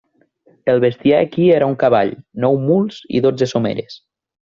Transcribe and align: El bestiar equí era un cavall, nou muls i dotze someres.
El 0.71 0.79
bestiar 0.83 1.19
equí 1.25 1.45
era 1.57 1.67
un 1.73 1.77
cavall, 1.83 2.13
nou 2.45 2.57
muls 2.71 2.97
i 3.19 3.23
dotze 3.27 3.49
someres. 3.53 4.01